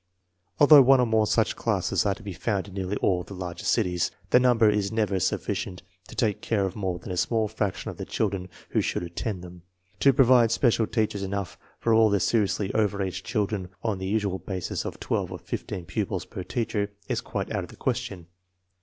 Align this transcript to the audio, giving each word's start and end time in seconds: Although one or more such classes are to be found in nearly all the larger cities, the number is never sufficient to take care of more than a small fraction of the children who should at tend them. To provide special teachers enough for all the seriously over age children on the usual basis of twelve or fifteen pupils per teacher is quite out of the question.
Although 0.59 0.81
one 0.81 0.99
or 0.99 1.05
more 1.05 1.27
such 1.27 1.55
classes 1.55 2.07
are 2.07 2.15
to 2.15 2.23
be 2.23 2.33
found 2.33 2.67
in 2.67 2.73
nearly 2.73 2.95
all 2.95 3.21
the 3.21 3.35
larger 3.35 3.65
cities, 3.65 4.09
the 4.31 4.39
number 4.39 4.67
is 4.67 4.91
never 4.91 5.19
sufficient 5.19 5.83
to 6.07 6.15
take 6.15 6.41
care 6.41 6.65
of 6.65 6.75
more 6.75 6.97
than 6.97 7.11
a 7.11 7.17
small 7.17 7.47
fraction 7.47 7.91
of 7.91 7.97
the 7.97 8.05
children 8.05 8.49
who 8.69 8.81
should 8.81 9.03
at 9.03 9.15
tend 9.15 9.43
them. 9.43 9.61
To 9.99 10.11
provide 10.11 10.49
special 10.51 10.87
teachers 10.87 11.21
enough 11.21 11.55
for 11.77 11.93
all 11.93 12.09
the 12.09 12.19
seriously 12.19 12.73
over 12.73 12.99
age 12.99 13.21
children 13.21 13.69
on 13.83 13.99
the 13.99 14.07
usual 14.07 14.39
basis 14.39 14.85
of 14.85 14.99
twelve 14.99 15.31
or 15.31 15.37
fifteen 15.37 15.85
pupils 15.85 16.25
per 16.25 16.41
teacher 16.41 16.91
is 17.07 17.21
quite 17.21 17.51
out 17.51 17.63
of 17.63 17.69
the 17.69 17.75
question. 17.75 18.25